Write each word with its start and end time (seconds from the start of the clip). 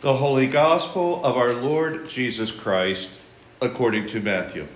The 0.00 0.14
Holy 0.14 0.46
Gospel 0.46 1.24
of 1.24 1.36
our 1.36 1.54
Lord 1.54 2.08
Jesus 2.08 2.52
Christ 2.52 3.08
according 3.60 4.06
to 4.08 4.20
Matthew. 4.20 4.68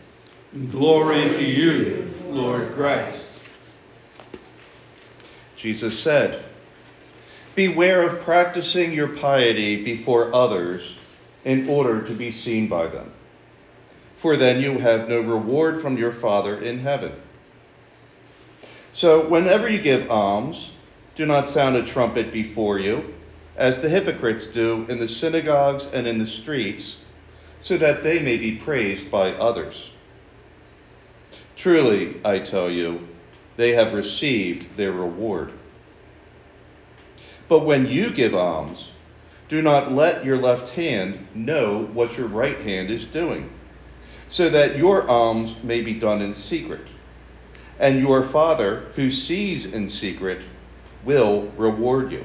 Glory 0.73 1.29
to 1.29 1.45
you, 1.45 2.13
Lord 2.29 2.73
Christ. 2.73 3.25
Jesus 5.57 5.97
said, 5.97 6.45
Beware 7.55 8.05
of 8.05 8.23
practicing 8.23 8.93
your 8.93 9.07
piety 9.07 9.85
before 9.85 10.35
others 10.35 10.97
in 11.45 11.69
order 11.69 12.03
to 12.03 12.15
be 12.15 12.33
seen 12.33 12.67
by 12.67 12.89
them, 12.89 13.13
for 14.21 14.37
then 14.37 14.61
you 14.61 14.77
have 14.79 15.09
no 15.09 15.21
reward 15.21 15.81
from 15.81 15.97
your 15.97 16.13
Father 16.13 16.61
in 16.61 16.81
heaven. 16.81 17.13
So, 18.93 19.29
whenever 19.29 19.69
you 19.69 19.81
give 19.81 20.11
alms, 20.11 20.71
do 21.15 21.27
not 21.27 21.49
sound 21.49 21.77
a 21.77 21.87
trumpet 21.87 22.33
before 22.33 22.81
you, 22.81 23.12
as 23.57 23.81
the 23.81 23.89
hypocrites 23.89 24.47
do 24.47 24.87
in 24.89 24.99
the 24.99 25.09
synagogues 25.09 25.87
and 25.93 26.07
in 26.07 26.19
the 26.19 26.27
streets, 26.27 26.97
so 27.61 27.77
that 27.79 28.03
they 28.03 28.19
may 28.19 28.37
be 28.37 28.57
praised 28.57 29.11
by 29.11 29.33
others. 29.33 29.91
Truly, 31.57 32.21
I 32.25 32.41
tell 32.41 32.71
you, 32.71 33.07
they 33.57 33.73
have 33.73 33.93
received 33.93 34.77
their 34.77 34.93
reward. 34.93 35.53
But 37.49 37.61
when 37.61 37.87
you 37.87 38.11
give 38.11 38.35
alms, 38.35 38.89
do 39.49 39.61
not 39.61 39.93
let 39.93 40.25
your 40.25 40.39
left 40.39 40.71
hand 40.71 41.27
know 41.35 41.85
what 41.93 42.17
your 42.17 42.27
right 42.27 42.59
hand 42.61 42.91
is 42.91 43.05
doing, 43.05 43.51
so 44.31 44.49
that 44.49 44.77
your 44.77 45.09
alms 45.09 45.55
may 45.63 45.83
be 45.83 45.95
done 45.95 46.23
in 46.23 46.35
secret 46.35 46.87
and 47.83 47.99
your 47.99 48.23
Father, 48.23 48.93
who 48.95 49.11
sees 49.11 49.67
in 49.67 49.89
secret, 49.89 50.41
will 51.05 51.49
reward 51.57 52.13
you. 52.13 52.25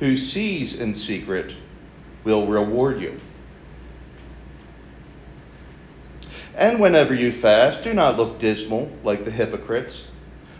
who 0.00 0.16
sees 0.16 0.80
in 0.80 0.94
secret 0.94 1.54
will 2.24 2.46
reward 2.46 3.00
you. 3.00 3.20
And 6.56 6.80
whenever 6.80 7.14
you 7.14 7.32
fast, 7.32 7.82
do 7.82 7.94
not 7.94 8.16
look 8.16 8.38
dismal 8.38 8.90
like 9.02 9.24
the 9.24 9.30
hypocrites, 9.30 10.04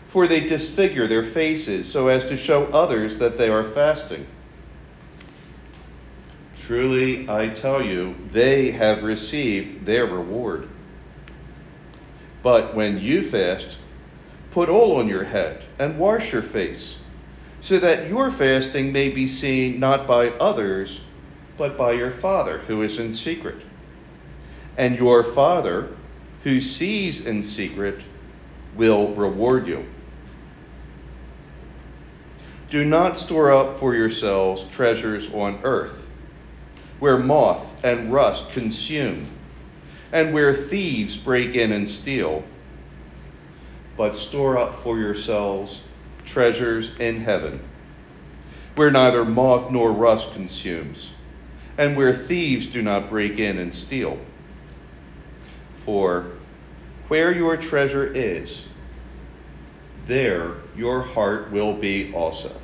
for 0.09 0.27
they 0.27 0.41
disfigure 0.41 1.07
their 1.07 1.25
faces 1.25 1.91
so 1.91 2.09
as 2.09 2.27
to 2.27 2.37
show 2.37 2.65
others 2.67 3.19
that 3.19 3.39
they 3.39 3.49
are 3.49 3.69
fasting. 3.71 4.27
Truly, 6.67 7.29
I 7.29 7.49
tell 7.51 7.83
you, 7.83 8.15
they 8.33 8.71
have 8.71 9.03
received 9.03 9.85
their 9.85 10.07
reward. 10.07 10.69
But 12.43 12.75
when 12.75 12.99
you 12.99 13.29
fast, 13.29 13.77
put 14.51 14.69
oil 14.69 14.97
on 14.97 15.09
your 15.09 15.25
head 15.25 15.63
and 15.79 15.99
wash 15.99 16.33
your 16.33 16.43
face, 16.43 16.99
so 17.65 17.81
that 17.81 18.09
your 18.09 18.31
fasting 18.31 18.93
may 18.93 19.09
be 19.09 19.27
seen 19.27 19.81
not 19.81 20.07
by 20.07 20.29
others, 20.29 21.01
but 21.57 21.77
by 21.77 21.93
your 21.93 22.11
Father 22.11 22.59
who 22.59 22.83
is 22.83 22.99
in 22.99 23.13
secret. 23.15 23.57
And 24.77 24.97
your 24.97 25.25
Father, 25.25 25.89
who 26.43 26.61
sees 26.61 27.25
in 27.25 27.43
secret, 27.43 28.01
will 28.77 29.15
reward 29.15 29.67
you. 29.67 29.85
Do 32.71 32.85
not 32.85 33.19
store 33.19 33.53
up 33.53 33.79
for 33.81 33.95
yourselves 33.95 34.67
treasures 34.75 35.33
on 35.33 35.61
earth 35.65 36.05
where 36.99 37.19
moth 37.19 37.67
and 37.83 38.13
rust 38.13 38.51
consume, 38.53 39.29
and 40.13 40.33
where 40.33 40.55
thieves 40.55 41.17
break 41.17 41.55
in 41.55 41.73
and 41.73 41.89
steal. 41.89 42.43
But 43.97 44.17
store 44.17 44.57
up 44.57 44.83
for 44.83 44.99
yourselves 44.99 45.81
treasures 46.27 46.93
in 46.99 47.21
heaven, 47.21 47.61
where 48.75 48.91
neither 48.91 49.25
moth 49.25 49.71
nor 49.71 49.93
rust 49.93 50.33
consumes, 50.33 51.11
and 51.79 51.97
where 51.97 52.17
thieves 52.17 52.67
do 52.69 52.83
not 52.83 53.11
break 53.11 53.39
in 53.39 53.59
and 53.59 53.75
steal. 53.75 54.19
For 55.85 56.27
where 57.09 57.33
your 57.33 57.57
treasure 57.57 58.07
is, 58.07 58.63
there 60.07 60.55
your 60.77 61.03
heart 61.03 61.51
will 61.51 61.75
be 61.75 62.13
also. 62.15 62.55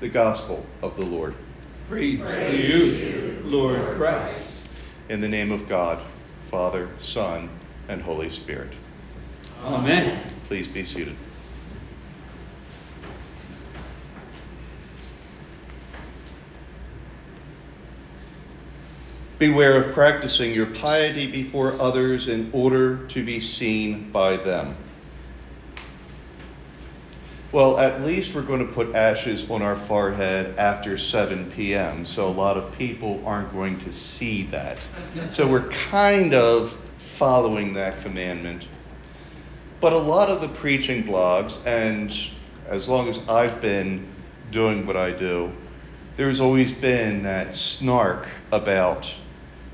The 0.00 0.08
Gospel 0.08 0.64
of 0.82 0.96
the 0.96 1.04
Lord. 1.04 1.34
Praise, 1.88 2.20
to 2.20 2.56
you, 2.56 3.42
Lord 3.44 3.94
Christ. 3.96 4.38
In 5.08 5.20
the 5.20 5.28
name 5.28 5.50
of 5.50 5.68
God, 5.68 6.00
Father, 6.50 6.88
Son, 7.00 7.50
and 7.88 8.00
Holy 8.00 8.30
Spirit. 8.30 8.72
Amen. 9.64 10.22
Please 10.50 10.66
be 10.66 10.82
seated. 10.82 11.14
Beware 19.38 19.80
of 19.80 19.94
practicing 19.94 20.52
your 20.52 20.66
piety 20.66 21.30
before 21.30 21.80
others 21.80 22.26
in 22.26 22.50
order 22.52 23.06
to 23.06 23.24
be 23.24 23.38
seen 23.38 24.10
by 24.10 24.38
them. 24.38 24.76
Well, 27.52 27.78
at 27.78 28.02
least 28.02 28.34
we're 28.34 28.42
going 28.42 28.66
to 28.66 28.72
put 28.72 28.96
ashes 28.96 29.48
on 29.48 29.62
our 29.62 29.76
forehead 29.76 30.58
after 30.58 30.98
7 30.98 31.52
p.m., 31.52 32.04
so 32.04 32.26
a 32.26 32.28
lot 32.28 32.56
of 32.56 32.76
people 32.76 33.22
aren't 33.24 33.52
going 33.52 33.78
to 33.82 33.92
see 33.92 34.46
that. 34.46 34.78
So 35.30 35.46
we're 35.46 35.68
kind 35.68 36.34
of 36.34 36.76
following 36.98 37.72
that 37.74 38.02
commandment. 38.02 38.66
But 39.80 39.92
a 39.92 39.98
lot 39.98 40.28
of 40.28 40.40
the 40.40 40.48
preaching 40.48 41.04
blogs, 41.04 41.58
and 41.66 42.14
as 42.66 42.88
long 42.88 43.08
as 43.08 43.20
I've 43.28 43.60
been 43.60 44.06
doing 44.50 44.86
what 44.86 44.96
I 44.96 45.10
do, 45.10 45.52
there's 46.16 46.40
always 46.40 46.70
been 46.70 47.22
that 47.22 47.54
snark 47.54 48.28
about 48.52 49.10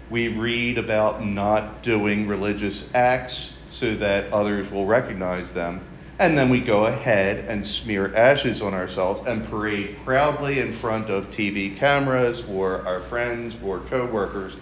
we 0.08 0.28
read 0.28 0.78
about 0.78 1.26
not 1.26 1.82
doing 1.82 2.28
religious 2.28 2.84
acts 2.94 3.52
so 3.68 3.96
that 3.96 4.32
others 4.32 4.70
will 4.70 4.86
recognize 4.86 5.52
them 5.52 5.84
and 6.18 6.36
then 6.36 6.48
we 6.48 6.60
go 6.60 6.86
ahead 6.86 7.44
and 7.46 7.66
smear 7.66 8.14
ashes 8.16 8.62
on 8.62 8.72
ourselves 8.72 9.26
and 9.26 9.46
parade 9.48 9.98
proudly 10.04 10.60
in 10.60 10.72
front 10.72 11.10
of 11.10 11.28
TV 11.28 11.76
cameras 11.76 12.42
or 12.48 12.86
our 12.86 13.00
friends 13.00 13.54
or 13.62 13.80
coworkers. 13.80 14.56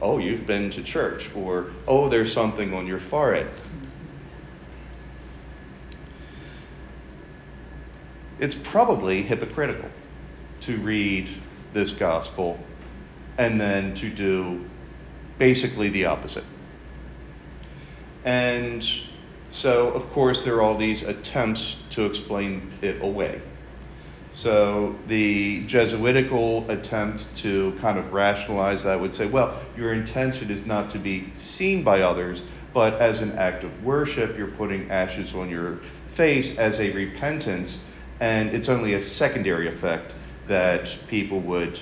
Oh, 0.00 0.18
you've 0.18 0.46
been 0.46 0.70
to 0.70 0.82
church, 0.82 1.28
or 1.34 1.72
oh, 1.88 2.08
there's 2.08 2.32
something 2.32 2.72
on 2.74 2.86
your 2.86 3.00
forehead. 3.00 3.48
It's 8.42 8.56
probably 8.56 9.22
hypocritical 9.22 9.88
to 10.62 10.76
read 10.78 11.28
this 11.74 11.92
gospel 11.92 12.58
and 13.38 13.60
then 13.60 13.94
to 13.94 14.10
do 14.10 14.68
basically 15.38 15.90
the 15.90 16.06
opposite. 16.06 16.42
And 18.24 18.84
so, 19.52 19.90
of 19.90 20.10
course, 20.10 20.42
there 20.42 20.56
are 20.56 20.60
all 20.60 20.76
these 20.76 21.04
attempts 21.04 21.76
to 21.90 22.04
explain 22.04 22.72
it 22.82 23.00
away. 23.00 23.40
So, 24.32 24.96
the 25.06 25.64
Jesuitical 25.66 26.68
attempt 26.68 27.32
to 27.36 27.78
kind 27.80 27.96
of 27.96 28.12
rationalize 28.12 28.82
that 28.82 29.00
would 29.00 29.14
say, 29.14 29.26
well, 29.26 29.56
your 29.76 29.92
intention 29.92 30.50
is 30.50 30.66
not 30.66 30.90
to 30.94 30.98
be 30.98 31.32
seen 31.36 31.84
by 31.84 32.00
others, 32.00 32.42
but 32.74 32.94
as 32.94 33.22
an 33.22 33.38
act 33.38 33.62
of 33.62 33.84
worship, 33.84 34.36
you're 34.36 34.48
putting 34.48 34.90
ashes 34.90 35.32
on 35.32 35.48
your 35.48 35.78
face 36.08 36.58
as 36.58 36.80
a 36.80 36.90
repentance, 36.90 37.78
and 38.22 38.50
it's 38.50 38.68
only 38.68 38.94
a 38.94 39.02
secondary 39.02 39.66
effect 39.66 40.12
that 40.46 40.88
people 41.08 41.40
would 41.40 41.76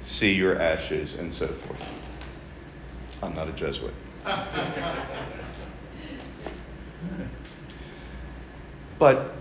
see 0.00 0.32
your 0.32 0.62
ashes 0.62 1.16
and 1.16 1.32
so 1.32 1.48
forth. 1.48 1.84
I'm 3.20 3.34
not 3.34 3.48
a 3.48 3.52
Jesuit. 3.52 3.92
But 8.96 9.34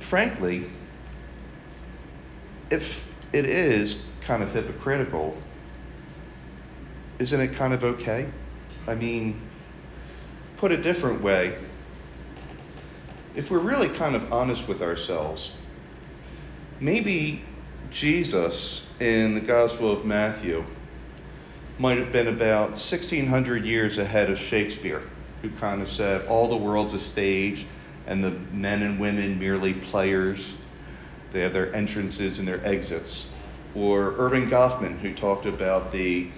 frankly, 0.00 0.70
if 2.70 3.06
it 3.34 3.44
is 3.44 3.98
kind 4.22 4.42
of 4.42 4.50
hypocritical, 4.50 5.36
isn't 7.18 7.38
it 7.38 7.54
kind 7.54 7.74
of 7.74 7.84
okay? 7.84 8.26
I 8.88 8.94
mean, 8.94 9.40
put 10.56 10.72
a 10.72 10.78
different 10.78 11.22
way, 11.22 11.58
if 13.36 13.50
we're 13.50 13.58
really 13.58 13.90
kind 13.90 14.16
of 14.16 14.32
honest 14.32 14.66
with 14.66 14.80
ourselves, 14.80 15.52
Maybe 16.80 17.44
Jesus 17.90 18.82
in 18.98 19.34
the 19.34 19.40
Gospel 19.40 19.92
of 19.92 20.04
Matthew 20.04 20.64
might 21.78 21.98
have 21.98 22.10
been 22.10 22.26
about 22.26 22.70
1600 22.70 23.64
years 23.64 23.98
ahead 23.98 24.28
of 24.28 24.38
Shakespeare, 24.38 25.02
who 25.40 25.50
kind 25.50 25.82
of 25.82 25.90
said 25.90 26.26
all 26.26 26.48
the 26.48 26.56
world's 26.56 26.92
a 26.92 26.98
stage 26.98 27.66
and 28.08 28.24
the 28.24 28.32
men 28.52 28.82
and 28.82 28.98
women 28.98 29.38
merely 29.38 29.74
players. 29.74 30.56
They 31.32 31.40
have 31.40 31.52
their 31.52 31.72
entrances 31.74 32.40
and 32.40 32.48
their 32.48 32.64
exits. 32.66 33.28
Or 33.76 34.12
Erving 34.14 34.50
Goffman, 34.50 34.98
who 34.98 35.14
talked 35.14 35.46
about 35.46 35.92
the, 35.92 36.28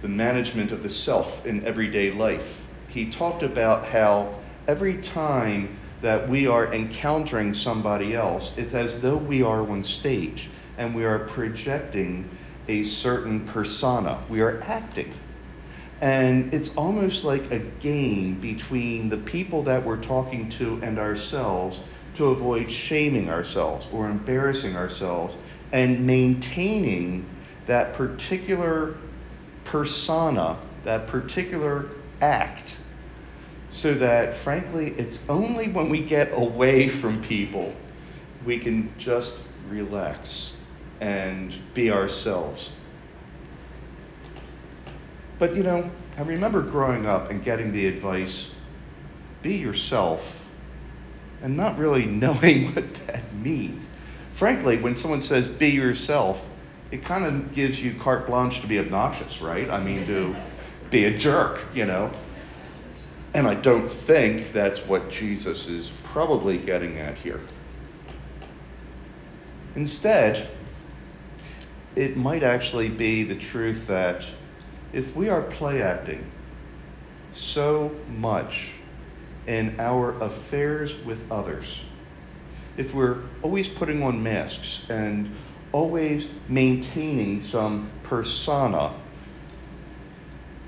the 0.00 0.08
management 0.08 0.72
of 0.72 0.82
the 0.82 0.90
self 0.90 1.44
in 1.44 1.66
everyday 1.66 2.10
life. 2.10 2.56
He 2.88 3.10
talked 3.10 3.42
about 3.42 3.86
how 3.86 4.34
every 4.66 5.00
time 5.02 5.78
that 6.02 6.28
we 6.28 6.46
are 6.46 6.72
encountering 6.72 7.52
somebody 7.54 8.14
else, 8.14 8.52
it's 8.56 8.74
as 8.74 9.00
though 9.00 9.16
we 9.16 9.42
are 9.42 9.68
on 9.68 9.84
stage 9.84 10.48
and 10.78 10.94
we 10.94 11.04
are 11.04 11.18
projecting 11.20 12.28
a 12.68 12.82
certain 12.82 13.46
persona. 13.48 14.22
We 14.28 14.40
are 14.40 14.62
acting. 14.62 15.12
And 16.00 16.54
it's 16.54 16.74
almost 16.76 17.24
like 17.24 17.50
a 17.50 17.58
game 17.58 18.40
between 18.40 19.10
the 19.10 19.18
people 19.18 19.62
that 19.64 19.84
we're 19.84 20.02
talking 20.02 20.48
to 20.50 20.80
and 20.82 20.98
ourselves 20.98 21.80
to 22.16 22.26
avoid 22.26 22.70
shaming 22.70 23.28
ourselves 23.28 23.86
or 23.92 24.08
embarrassing 24.08 24.76
ourselves 24.76 25.36
and 25.72 26.06
maintaining 26.06 27.26
that 27.66 27.94
particular 27.94 28.94
persona, 29.64 30.56
that 30.84 31.06
particular 31.06 31.86
act, 32.20 32.76
so 33.72 33.94
that 33.94 34.36
frankly, 34.36 34.94
it's 34.98 35.20
only 35.28 35.68
when 35.68 35.88
we 35.88 36.00
get 36.00 36.30
away 36.32 36.88
from 36.88 37.22
people 37.22 37.74
we 38.44 38.58
can 38.58 38.92
just 38.98 39.38
relax 39.68 40.54
and 41.00 41.54
be 41.74 41.90
ourselves. 41.90 42.72
But 45.38 45.54
you 45.54 45.62
know, 45.62 45.90
I 46.18 46.22
remember 46.22 46.62
growing 46.62 47.06
up 47.06 47.30
and 47.30 47.42
getting 47.42 47.72
the 47.72 47.86
advice 47.86 48.50
be 49.42 49.56
yourself 49.56 50.22
and 51.42 51.56
not 51.56 51.78
really 51.78 52.04
knowing 52.06 52.74
what 52.74 52.94
that 53.06 53.34
means. 53.34 53.88
Frankly, 54.32 54.78
when 54.78 54.96
someone 54.96 55.22
says 55.22 55.46
be 55.48 55.68
yourself, 55.68 56.42
it 56.90 57.04
kind 57.04 57.24
of 57.24 57.54
gives 57.54 57.78
you 57.78 57.94
carte 58.00 58.26
blanche 58.26 58.60
to 58.62 58.66
be 58.66 58.78
obnoxious, 58.78 59.40
right? 59.40 59.70
I 59.70 59.82
mean, 59.82 60.06
to 60.06 60.34
be 60.90 61.04
a 61.04 61.16
jerk, 61.16 61.62
you 61.74 61.86
know? 61.86 62.10
And 63.34 63.46
I 63.46 63.54
don't 63.54 63.88
think 63.88 64.52
that's 64.52 64.80
what 64.80 65.10
Jesus 65.10 65.68
is 65.68 65.92
probably 66.04 66.58
getting 66.58 66.98
at 66.98 67.16
here. 67.16 67.40
Instead, 69.76 70.48
it 71.94 72.16
might 72.16 72.42
actually 72.42 72.88
be 72.88 73.22
the 73.22 73.36
truth 73.36 73.86
that 73.86 74.24
if 74.92 75.14
we 75.14 75.28
are 75.28 75.42
play 75.42 75.82
acting 75.82 76.28
so 77.32 77.94
much 78.16 78.70
in 79.46 79.78
our 79.78 80.20
affairs 80.20 80.94
with 81.04 81.18
others, 81.30 81.66
if 82.76 82.92
we're 82.94 83.22
always 83.42 83.68
putting 83.68 84.02
on 84.02 84.22
masks 84.22 84.82
and 84.88 85.34
always 85.72 86.26
maintaining 86.48 87.40
some 87.40 87.90
persona, 88.02 88.92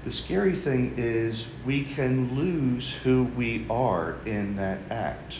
the 0.05 0.11
scary 0.11 0.55
thing 0.55 0.95
is 0.97 1.47
we 1.65 1.85
can 1.85 2.35
lose 2.37 2.93
who 3.05 3.25
we 3.37 3.67
are 3.71 4.17
in 4.27 4.57
that 4.57 4.81
act. 4.91 5.37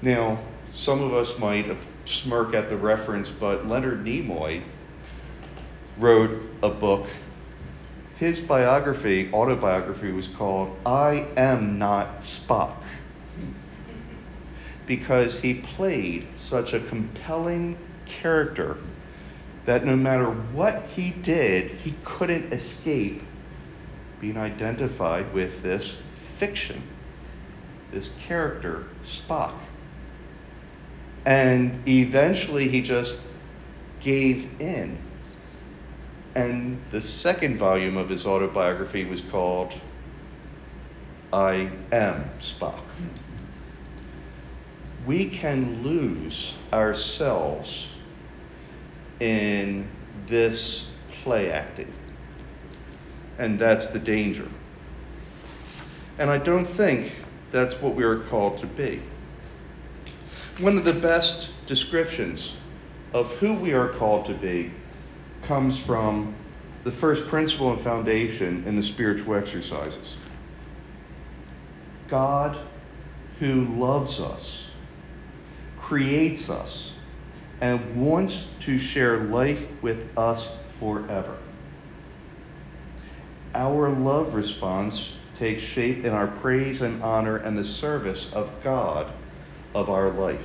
Now, 0.00 0.38
some 0.72 1.02
of 1.02 1.14
us 1.14 1.38
might 1.38 1.76
smirk 2.04 2.54
at 2.54 2.70
the 2.70 2.76
reference, 2.76 3.28
but 3.28 3.66
Leonard 3.66 4.04
Nimoy 4.04 4.62
wrote 5.98 6.42
a 6.62 6.68
book. 6.68 7.06
His 8.16 8.38
biography, 8.40 9.30
autobiography, 9.32 10.12
was 10.12 10.28
called 10.28 10.76
I 10.86 11.26
Am 11.36 11.78
Not 11.78 12.20
Spock. 12.20 12.76
Because 14.86 15.40
he 15.40 15.54
played 15.54 16.26
such 16.36 16.72
a 16.72 16.80
compelling 16.80 17.76
character 18.06 18.76
that 19.66 19.84
no 19.84 19.96
matter 19.96 20.26
what 20.26 20.82
he 20.94 21.10
did, 21.10 21.70
he 21.70 21.94
couldn't 22.04 22.52
escape 22.52 23.22
being 24.20 24.36
identified 24.36 25.32
with 25.32 25.62
this 25.62 25.94
fiction, 26.38 26.82
this 27.92 28.10
character, 28.26 28.86
Spock. 29.04 29.54
And 31.24 31.86
eventually 31.86 32.68
he 32.68 32.82
just 32.82 33.18
gave 34.00 34.48
in 34.60 34.98
and 36.34 36.80
the 36.90 37.00
second 37.00 37.58
volume 37.58 37.96
of 37.96 38.08
his 38.08 38.24
autobiography 38.24 39.04
was 39.04 39.20
called 39.20 39.72
I 41.32 41.70
Am 41.90 42.30
Spock. 42.40 42.82
We 45.06 45.28
can 45.28 45.82
lose 45.82 46.54
ourselves 46.72 47.88
in 49.22 49.88
this 50.26 50.88
play 51.22 51.52
acting. 51.52 51.92
And 53.38 53.56
that's 53.56 53.88
the 53.88 54.00
danger. 54.00 54.48
And 56.18 56.28
I 56.28 56.38
don't 56.38 56.66
think 56.66 57.12
that's 57.52 57.74
what 57.80 57.94
we 57.94 58.02
are 58.02 58.18
called 58.18 58.58
to 58.58 58.66
be. 58.66 59.00
One 60.58 60.76
of 60.76 60.84
the 60.84 60.92
best 60.92 61.50
descriptions 61.66 62.54
of 63.12 63.30
who 63.34 63.54
we 63.54 63.72
are 63.74 63.88
called 63.90 64.26
to 64.26 64.34
be 64.34 64.72
comes 65.44 65.78
from 65.78 66.34
the 66.82 66.92
first 66.92 67.28
principle 67.28 67.72
and 67.72 67.80
foundation 67.80 68.64
in 68.66 68.74
the 68.74 68.82
spiritual 68.82 69.36
exercises. 69.36 70.16
God, 72.08 72.58
who 73.38 73.66
loves 73.78 74.18
us, 74.18 74.64
creates 75.78 76.50
us, 76.50 76.92
and 77.62 77.96
wants 77.96 78.46
to 78.60 78.76
share 78.76 79.18
life 79.18 79.64
with 79.82 80.18
us 80.18 80.48
forever. 80.80 81.38
Our 83.54 83.88
love 83.88 84.34
response 84.34 85.12
takes 85.38 85.62
shape 85.62 86.04
in 86.04 86.12
our 86.12 86.26
praise 86.26 86.82
and 86.82 87.00
honor 87.04 87.36
and 87.36 87.56
the 87.56 87.64
service 87.64 88.28
of 88.32 88.50
God 88.64 89.12
of 89.76 89.88
our 89.88 90.10
life. 90.10 90.44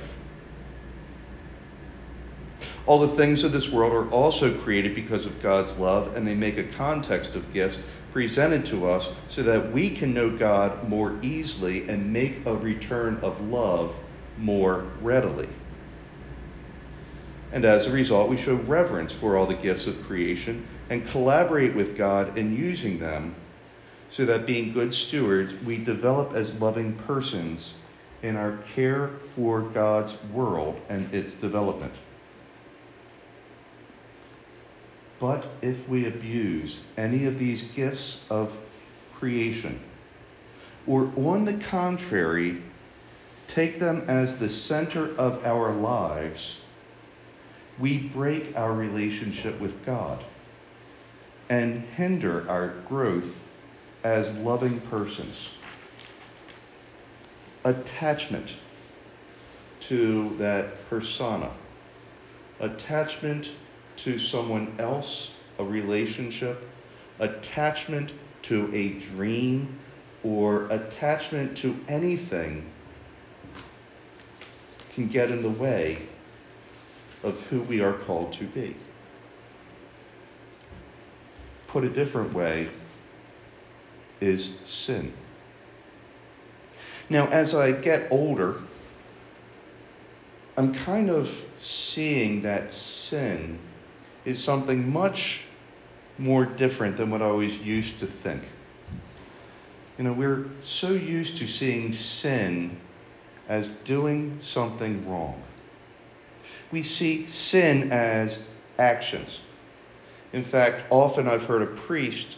All 2.86 3.00
the 3.00 3.16
things 3.16 3.42
of 3.42 3.50
this 3.50 3.68
world 3.68 3.92
are 3.92 4.08
also 4.10 4.56
created 4.60 4.94
because 4.94 5.26
of 5.26 5.42
God's 5.42 5.76
love, 5.76 6.16
and 6.16 6.26
they 6.26 6.36
make 6.36 6.56
a 6.56 6.64
context 6.64 7.34
of 7.34 7.52
gifts 7.52 7.78
presented 8.12 8.64
to 8.66 8.88
us 8.88 9.08
so 9.28 9.42
that 9.42 9.72
we 9.72 9.90
can 9.90 10.14
know 10.14 10.30
God 10.30 10.88
more 10.88 11.18
easily 11.20 11.88
and 11.88 12.12
make 12.12 12.46
a 12.46 12.56
return 12.56 13.18
of 13.22 13.40
love 13.40 13.94
more 14.38 14.86
readily. 15.02 15.48
And 17.52 17.64
as 17.64 17.86
a 17.86 17.92
result, 17.92 18.28
we 18.28 18.36
show 18.36 18.54
reverence 18.54 19.12
for 19.12 19.36
all 19.36 19.46
the 19.46 19.54
gifts 19.54 19.86
of 19.86 20.02
creation 20.04 20.66
and 20.90 21.08
collaborate 21.08 21.74
with 21.74 21.96
God 21.96 22.36
in 22.36 22.56
using 22.56 22.98
them 22.98 23.34
so 24.10 24.26
that 24.26 24.46
being 24.46 24.72
good 24.72 24.92
stewards, 24.92 25.52
we 25.64 25.78
develop 25.78 26.34
as 26.34 26.54
loving 26.54 26.94
persons 27.06 27.74
in 28.22 28.36
our 28.36 28.58
care 28.74 29.10
for 29.36 29.60
God's 29.60 30.16
world 30.32 30.80
and 30.88 31.12
its 31.14 31.34
development. 31.34 31.92
But 35.20 35.46
if 35.62 35.88
we 35.88 36.06
abuse 36.06 36.80
any 36.96 37.26
of 37.26 37.38
these 37.38 37.64
gifts 37.74 38.20
of 38.30 38.52
creation, 39.16 39.80
or 40.86 41.12
on 41.16 41.44
the 41.44 41.58
contrary, 41.64 42.62
take 43.48 43.80
them 43.80 44.04
as 44.08 44.38
the 44.38 44.48
center 44.48 45.14
of 45.16 45.44
our 45.44 45.72
lives, 45.74 46.58
we 47.78 47.98
break 47.98 48.56
our 48.56 48.72
relationship 48.72 49.58
with 49.60 49.84
God 49.84 50.24
and 51.48 51.82
hinder 51.96 52.48
our 52.48 52.68
growth 52.88 53.34
as 54.04 54.30
loving 54.38 54.80
persons. 54.82 55.48
Attachment 57.64 58.50
to 59.80 60.36
that 60.38 60.88
persona, 60.88 61.50
attachment 62.60 63.48
to 63.96 64.18
someone 64.18 64.74
else, 64.78 65.30
a 65.58 65.64
relationship, 65.64 66.68
attachment 67.18 68.12
to 68.42 68.72
a 68.74 68.90
dream, 69.10 69.78
or 70.22 70.66
attachment 70.66 71.56
to 71.58 71.78
anything 71.88 72.68
can 74.94 75.08
get 75.08 75.30
in 75.30 75.42
the 75.42 75.50
way 75.50 76.08
of 77.22 77.40
who 77.46 77.62
we 77.62 77.80
are 77.80 77.92
called 77.92 78.32
to 78.34 78.44
be. 78.44 78.76
Put 81.66 81.84
a 81.84 81.88
different 81.88 82.32
way, 82.32 82.68
is 84.20 84.50
sin. 84.64 85.12
Now, 87.10 87.28
as 87.28 87.54
I 87.54 87.72
get 87.72 88.08
older, 88.10 88.60
I'm 90.56 90.74
kind 90.74 91.08
of 91.08 91.30
seeing 91.58 92.42
that 92.42 92.72
sin 92.72 93.58
is 94.24 94.42
something 94.42 94.92
much 94.92 95.42
more 96.18 96.44
different 96.44 96.96
than 96.96 97.10
what 97.10 97.22
I 97.22 97.26
always 97.26 97.56
used 97.58 98.00
to 98.00 98.06
think. 98.06 98.42
You 99.96 100.04
know, 100.04 100.12
we're 100.12 100.46
so 100.62 100.90
used 100.90 101.38
to 101.38 101.46
seeing 101.46 101.92
sin 101.92 102.78
as 103.48 103.68
doing 103.84 104.38
something 104.42 105.08
wrong. 105.08 105.40
We 106.70 106.82
see 106.82 107.26
sin 107.26 107.92
as 107.92 108.38
actions. 108.78 109.40
In 110.32 110.44
fact, 110.44 110.82
often 110.90 111.28
I've 111.28 111.44
heard 111.44 111.62
a 111.62 111.66
priest 111.66 112.36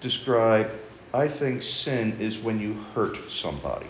describe, 0.00 0.70
I 1.12 1.28
think 1.28 1.62
sin 1.62 2.16
is 2.20 2.38
when 2.38 2.60
you 2.60 2.74
hurt 2.94 3.16
somebody. 3.30 3.86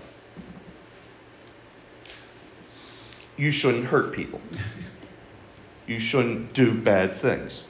You 3.36 3.50
shouldn't 3.50 3.86
hurt 3.86 4.12
people. 4.12 4.40
You 5.86 5.98
shouldn't 5.98 6.52
do 6.54 6.72
bad 6.72 7.16
things. 7.16 7.64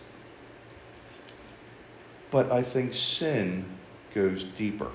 But 2.31 2.52
I 2.52 2.62
think 2.62 2.93
sin 2.93 3.64
goes 4.14 4.45
deeper. 4.45 4.90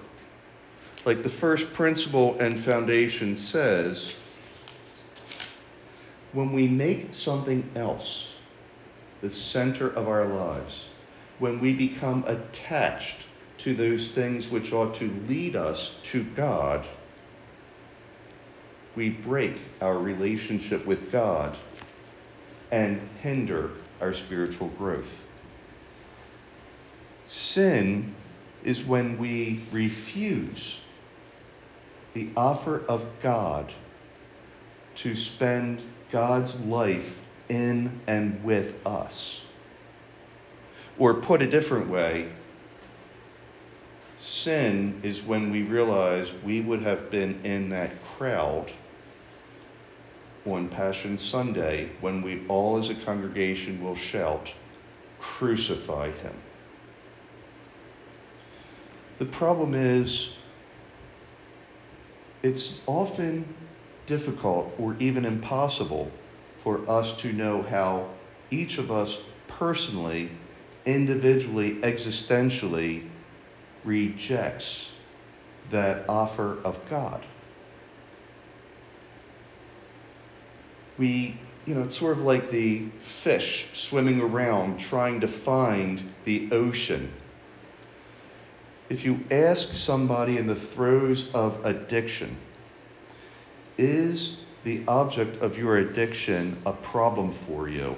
Like 1.05 1.23
the 1.23 1.29
first 1.29 1.73
principle 1.73 2.37
and 2.39 2.63
foundation 2.63 3.35
says, 3.37 4.13
when 6.33 6.51
we 6.51 6.67
make 6.67 7.13
something 7.13 7.69
else 7.75 8.27
the 9.21 9.29
center 9.29 9.89
of 9.89 10.07
our 10.07 10.25
lives, 10.25 10.85
when 11.39 11.59
we 11.59 11.73
become 11.73 12.23
attached 12.27 13.25
to 13.57 13.73
those 13.73 14.11
things 14.11 14.49
which 14.49 14.71
ought 14.71 14.95
to 14.95 15.11
lead 15.27 15.55
us 15.55 15.95
to 16.11 16.23
God, 16.35 16.85
we 18.95 19.09
break 19.09 19.55
our 19.81 19.97
relationship 19.97 20.85
with 20.85 21.11
God 21.11 21.57
and 22.71 23.01
hinder 23.21 23.71
our 24.01 24.13
spiritual 24.13 24.67
growth. 24.69 25.09
Sin 27.27 28.15
is 28.63 28.83
when 28.83 29.17
we 29.17 29.63
refuse 29.71 30.77
the 32.13 32.29
offer 32.35 32.83
of 32.87 33.05
God 33.21 33.71
to 34.95 35.15
spend 35.15 35.81
God's 36.11 36.59
life 36.61 37.15
in 37.49 37.99
and 38.07 38.43
with 38.43 38.75
us. 38.85 39.41
Or 40.97 41.13
put 41.13 41.41
a 41.41 41.49
different 41.49 41.89
way, 41.89 42.31
sin 44.17 44.99
is 45.03 45.21
when 45.21 45.49
we 45.49 45.63
realize 45.63 46.31
we 46.43 46.61
would 46.61 46.81
have 46.81 47.09
been 47.09 47.39
in 47.45 47.69
that 47.69 47.91
crowd 48.03 48.71
on 50.45 50.67
Passion 50.67 51.17
Sunday 51.17 51.89
when 52.01 52.21
we 52.21 52.45
all 52.47 52.77
as 52.77 52.89
a 52.89 52.95
congregation 52.95 53.83
will 53.83 53.95
shout, 53.95 54.51
Crucify 55.19 56.11
him. 56.11 56.33
The 59.19 59.25
problem 59.25 59.73
is, 59.73 60.29
it's 62.41 62.75
often 62.87 63.45
difficult 64.09 64.73
or 64.77 64.97
even 64.99 65.23
impossible 65.23 66.11
for 66.63 66.87
us 66.89 67.15
to 67.21 67.31
know 67.31 67.61
how 67.61 68.09
each 68.51 68.77
of 68.77 68.91
us 68.91 69.17
personally, 69.47 70.29
individually, 70.85 71.75
existentially 71.75 73.07
rejects 73.85 74.89
that 75.69 76.03
offer 76.09 76.57
of 76.65 76.77
God. 76.89 77.25
We, 80.97 81.37
you 81.65 81.75
know, 81.75 81.83
it's 81.83 81.97
sort 81.97 82.17
of 82.17 82.23
like 82.25 82.51
the 82.51 82.89
fish 82.99 83.67
swimming 83.73 84.19
around 84.19 84.79
trying 84.79 85.21
to 85.21 85.29
find 85.29 86.03
the 86.25 86.51
ocean 86.51 87.13
if 88.89 89.05
you 89.05 89.23
ask 89.29 89.73
somebody 89.73 90.37
in 90.37 90.47
the 90.47 90.55
throes 90.55 91.29
of 91.33 91.63
addiction, 91.63 92.35
is 93.79 94.37
the 94.65 94.83
object 94.87 95.41
of 95.41 95.57
your 95.57 95.77
addiction 95.77 96.61
a 96.65 96.73
problem 96.73 97.31
for 97.47 97.69
you? 97.69 97.95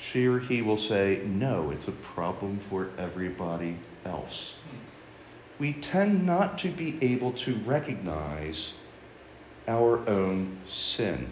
She 0.00 0.26
or 0.26 0.38
he 0.38 0.62
will 0.62 0.78
say, 0.78 1.20
no, 1.26 1.70
it's 1.70 1.88
a 1.88 1.92
problem 1.92 2.58
for 2.70 2.90
everybody 2.98 3.76
else. 4.04 4.54
We 5.58 5.74
tend 5.74 6.24
not 6.24 6.58
to 6.60 6.70
be 6.70 6.98
able 7.02 7.32
to 7.32 7.56
recognize 7.58 8.72
our 9.66 10.08
own 10.08 10.56
sin. 10.66 11.30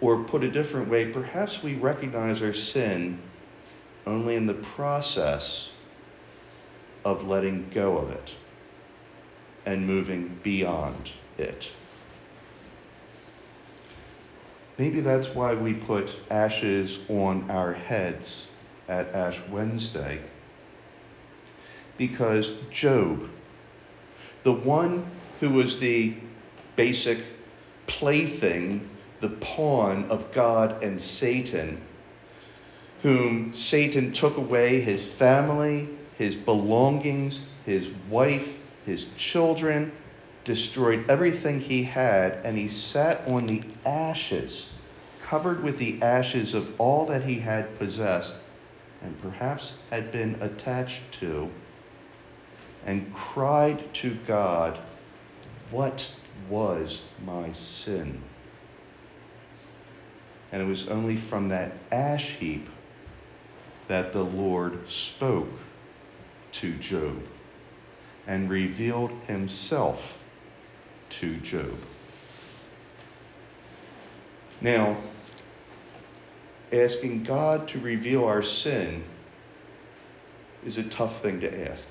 Or 0.00 0.24
put 0.24 0.44
a 0.44 0.50
different 0.50 0.88
way, 0.88 1.10
perhaps 1.12 1.62
we 1.62 1.74
recognize 1.74 2.42
our 2.42 2.52
sin 2.52 3.20
only 4.06 4.36
in 4.36 4.46
the 4.46 4.54
process 4.54 5.72
of 7.04 7.26
letting 7.26 7.68
go 7.74 7.98
of 7.98 8.10
it 8.10 8.32
and 9.66 9.86
moving 9.86 10.38
beyond 10.42 11.10
it. 11.38 11.68
Maybe 14.78 15.00
that's 15.00 15.28
why 15.28 15.54
we 15.54 15.72
put 15.72 16.10
ashes 16.30 16.98
on 17.08 17.50
our 17.50 17.72
heads 17.72 18.48
at 18.88 19.14
Ash 19.14 19.38
Wednesday. 19.50 20.20
Because 21.96 22.52
Job, 22.70 23.28
the 24.42 24.52
one 24.52 25.10
who 25.40 25.50
was 25.50 25.78
the 25.78 26.14
basic 26.76 27.18
plaything, 27.86 28.88
the 29.20 29.30
pawn 29.30 30.04
of 30.10 30.30
God 30.32 30.82
and 30.82 31.00
Satan, 31.00 31.80
whom 33.02 33.54
Satan 33.54 34.12
took 34.12 34.36
away 34.36 34.80
his 34.80 35.06
family, 35.06 35.88
his 36.18 36.34
belongings, 36.34 37.40
his 37.64 37.88
wife, 38.10 38.48
his 38.84 39.06
children, 39.16 39.90
destroyed 40.46 41.10
everything 41.10 41.58
he 41.58 41.82
had, 41.82 42.32
and 42.44 42.56
he 42.56 42.68
sat 42.68 43.26
on 43.26 43.48
the 43.48 43.60
ashes, 43.84 44.70
covered 45.28 45.62
with 45.62 45.76
the 45.76 46.00
ashes 46.00 46.54
of 46.54 46.80
all 46.80 47.04
that 47.04 47.24
he 47.24 47.34
had 47.34 47.76
possessed 47.80 48.32
and 49.02 49.20
perhaps 49.20 49.74
had 49.90 50.12
been 50.12 50.40
attached 50.40 51.00
to, 51.10 51.50
and 52.86 53.12
cried 53.12 53.92
to 53.92 54.16
God, 54.24 54.78
What 55.72 56.08
was 56.48 57.00
my 57.24 57.50
sin? 57.50 58.22
And 60.52 60.62
it 60.62 60.66
was 60.66 60.86
only 60.86 61.16
from 61.16 61.48
that 61.48 61.72
ash 61.90 62.30
heap 62.38 62.68
that 63.88 64.12
the 64.12 64.22
Lord 64.22 64.88
spoke 64.88 65.50
to 66.52 66.72
Job 66.74 67.20
and 68.28 68.48
revealed 68.48 69.10
himself 69.26 70.18
to 71.20 71.36
Job. 71.38 71.78
Now, 74.60 74.96
asking 76.72 77.24
God 77.24 77.68
to 77.68 77.80
reveal 77.80 78.24
our 78.24 78.42
sin 78.42 79.04
is 80.64 80.78
a 80.78 80.84
tough 80.84 81.22
thing 81.22 81.40
to 81.40 81.70
ask. 81.70 81.88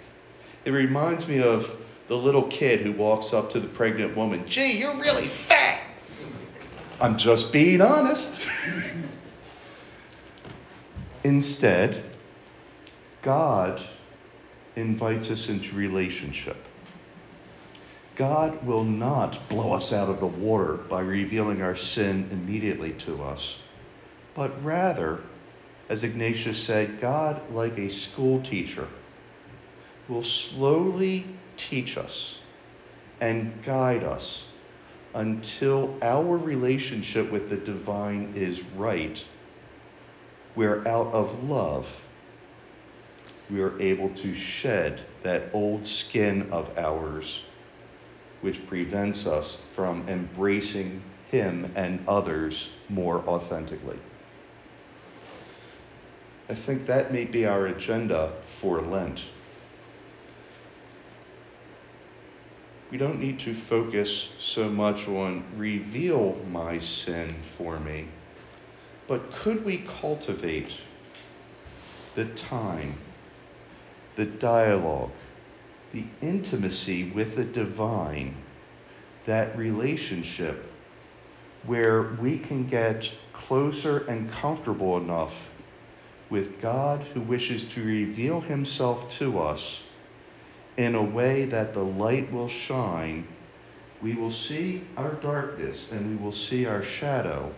It 0.65 0.71
reminds 0.71 1.27
me 1.27 1.41
of 1.41 1.69
the 2.07 2.15
little 2.15 2.43
kid 2.43 2.81
who 2.81 2.91
walks 2.91 3.33
up 3.33 3.51
to 3.51 3.59
the 3.59 3.67
pregnant 3.67 4.15
woman, 4.15 4.47
Gee, 4.47 4.77
you're 4.77 4.97
really 4.97 5.27
fat. 5.27 5.81
I'm 6.99 7.17
just 7.17 7.51
being 7.51 7.81
honest. 7.81 8.41
Instead, 11.23 12.03
God 13.21 13.81
invites 14.75 15.31
us 15.31 15.49
into 15.49 15.75
relationship. 15.75 16.57
God 18.15 18.65
will 18.65 18.83
not 18.85 19.49
blow 19.49 19.73
us 19.73 19.91
out 19.91 20.09
of 20.09 20.19
the 20.19 20.25
water 20.25 20.73
by 20.73 21.01
revealing 21.01 21.61
our 21.61 21.75
sin 21.75 22.29
immediately 22.31 22.93
to 22.93 23.21
us, 23.23 23.57
but 24.33 24.63
rather, 24.63 25.19
as 25.89 26.03
Ignatius 26.03 26.57
said, 26.57 27.01
God, 27.01 27.41
like 27.51 27.77
a 27.77 27.89
school 27.89 28.41
teacher, 28.41 28.87
will 30.07 30.23
slowly 30.23 31.25
teach 31.57 31.97
us 31.97 32.39
and 33.19 33.63
guide 33.63 34.03
us 34.03 34.45
until 35.13 35.97
our 36.01 36.37
relationship 36.37 37.31
with 37.31 37.49
the 37.49 37.57
divine 37.57 38.33
is 38.35 38.61
right, 38.75 39.23
where 40.55 40.87
out 40.87 41.07
of 41.13 41.43
love 41.43 41.87
we 43.49 43.61
are 43.61 43.79
able 43.81 44.09
to 44.09 44.33
shed 44.33 45.01
that 45.23 45.49
old 45.53 45.85
skin 45.85 46.51
of 46.51 46.77
ours, 46.77 47.41
which 48.45 48.65
prevents 48.67 49.25
us 49.25 49.61
from 49.73 50.07
embracing 50.07 51.01
Him 51.31 51.71
and 51.75 51.99
others 52.07 52.69
more 52.87 53.19
authentically. 53.27 53.99
I 56.47 56.53
think 56.55 56.85
that 56.85 57.11
may 57.11 57.25
be 57.25 57.45
our 57.45 57.65
agenda 57.67 58.31
for 58.61 58.81
Lent. 58.81 59.23
we 62.95 62.99
don't 62.99 63.19
need 63.19 63.37
to 63.39 63.53
focus 63.53 64.29
so 64.39 64.69
much 64.69 65.05
on 65.07 65.43
reveal 65.57 66.37
my 66.49 66.79
sin 66.79 67.35
for 67.57 67.77
me, 67.79 68.07
but 69.05 69.31
could 69.33 69.65
we 69.65 69.79
cultivate 69.99 70.69
the 72.15 72.23
time, 72.35 72.95
the 74.15 74.25
dialogue, 74.25 75.11
the 75.93 76.03
intimacy 76.21 77.11
with 77.11 77.35
the 77.35 77.45
divine, 77.45 78.35
that 79.25 79.57
relationship 79.57 80.71
where 81.65 82.03
we 82.21 82.37
can 82.37 82.67
get 82.67 83.09
closer 83.33 83.99
and 84.07 84.31
comfortable 84.31 84.97
enough 84.97 85.33
with 86.29 86.61
God 86.61 87.01
who 87.13 87.21
wishes 87.21 87.63
to 87.73 87.83
reveal 87.83 88.41
himself 88.41 89.09
to 89.19 89.39
us 89.39 89.83
in 90.77 90.95
a 90.95 91.03
way 91.03 91.45
that 91.45 91.73
the 91.73 91.83
light 91.83 92.31
will 92.31 92.49
shine, 92.49 93.27
we 94.01 94.13
will 94.13 94.31
see 94.31 94.83
our 94.97 95.13
darkness 95.13 95.87
and 95.91 96.09
we 96.09 96.23
will 96.23 96.31
see 96.31 96.65
our 96.65 96.83
shadow, 96.83 97.51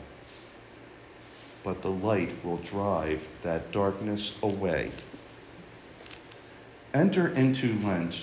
but 1.64 1.82
the 1.82 1.90
light 1.90 2.34
will 2.46 2.58
drive 2.58 3.26
that 3.44 3.72
darkness 3.72 4.36
away. 4.44 4.92
Enter 6.98 7.28
into 7.28 7.78
Lent 7.86 8.20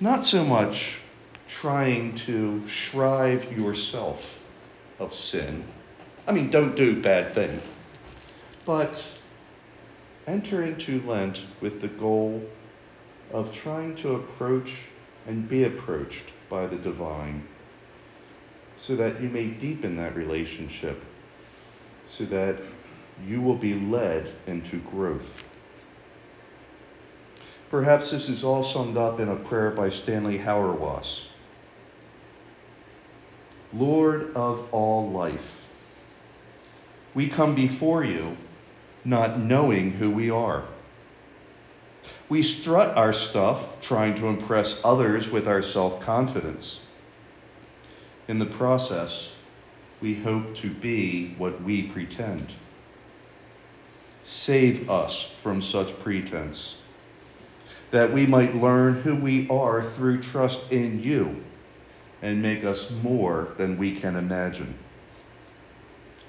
not 0.00 0.26
so 0.26 0.44
much 0.44 0.98
trying 1.48 2.14
to 2.26 2.68
shrive 2.68 3.50
yourself 3.56 4.38
of 4.98 5.14
sin. 5.14 5.64
I 6.26 6.32
mean, 6.32 6.50
don't 6.50 6.76
do 6.76 7.00
bad 7.00 7.32
things. 7.32 7.66
But 8.66 9.02
enter 10.26 10.62
into 10.62 11.00
Lent 11.06 11.40
with 11.62 11.80
the 11.80 11.88
goal 11.88 12.42
of 13.32 13.54
trying 13.54 13.96
to 13.96 14.16
approach 14.16 14.74
and 15.26 15.48
be 15.48 15.64
approached 15.64 16.26
by 16.50 16.66
the 16.66 16.76
divine 16.76 17.48
so 18.78 18.94
that 18.96 19.22
you 19.22 19.30
may 19.30 19.46
deepen 19.46 19.96
that 19.96 20.14
relationship, 20.14 21.02
so 22.06 22.26
that 22.26 22.58
you 23.26 23.40
will 23.40 23.56
be 23.56 23.72
led 23.72 24.34
into 24.46 24.80
growth. 24.90 25.47
Perhaps 27.70 28.10
this 28.10 28.28
is 28.30 28.44
all 28.44 28.64
summed 28.64 28.96
up 28.96 29.20
in 29.20 29.28
a 29.28 29.36
prayer 29.36 29.70
by 29.70 29.90
Stanley 29.90 30.38
Hauerwas. 30.38 31.22
Lord 33.74 34.34
of 34.34 34.66
all 34.72 35.10
life, 35.10 35.66
we 37.14 37.28
come 37.28 37.54
before 37.54 38.04
you 38.04 38.36
not 39.04 39.38
knowing 39.38 39.90
who 39.90 40.10
we 40.10 40.30
are. 40.30 40.64
We 42.30 42.42
strut 42.42 42.96
our 42.96 43.12
stuff 43.12 43.80
trying 43.82 44.14
to 44.16 44.28
impress 44.28 44.78
others 44.82 45.28
with 45.28 45.46
our 45.46 45.62
self 45.62 46.00
confidence. 46.00 46.80
In 48.28 48.38
the 48.38 48.46
process, 48.46 49.28
we 50.00 50.14
hope 50.14 50.56
to 50.56 50.70
be 50.70 51.34
what 51.36 51.62
we 51.62 51.82
pretend. 51.84 52.52
Save 54.24 54.88
us 54.90 55.30
from 55.42 55.60
such 55.60 55.98
pretense, 56.00 56.76
that 57.90 58.12
we 58.12 58.26
might 58.26 58.54
learn 58.54 59.00
who 59.02 59.16
we 59.16 59.48
are 59.48 59.90
through 59.92 60.22
trust 60.22 60.60
in 60.70 61.02
you 61.02 61.42
and 62.22 62.42
make 62.42 62.64
us 62.64 62.90
more 63.02 63.48
than 63.56 63.78
we 63.78 63.98
can 63.98 64.16
imagine. 64.16 64.74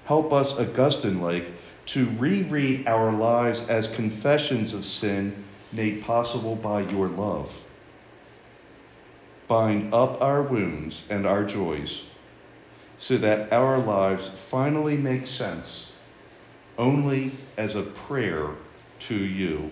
Help 0.06 0.32
us, 0.32 0.54
Augustine 0.54 1.22
like, 1.22 1.48
to 1.88 2.10
reread 2.18 2.88
our 2.88 3.12
lives 3.12 3.68
as 3.68 3.88
confessions 3.88 4.74
of 4.74 4.86
sin 4.86 5.44
made 5.72 6.04
possible 6.04 6.56
by 6.56 6.82
your 6.82 7.08
love. 7.08 7.52
Bind 9.48 9.94
up 9.94 10.22
our 10.22 10.44
wounds 10.44 11.02
and 11.10 11.26
our 11.26 11.44
joys 11.44 12.04
so 13.00 13.18
that 13.18 13.52
our 13.52 13.80
lives 13.80 14.30
finally 14.50 14.98
make 14.98 15.26
sense 15.26 15.92
only 16.78 17.32
as 17.58 17.76
a 17.76 17.82
prayer 17.82 18.50
to 19.00 19.16
you. 19.16 19.72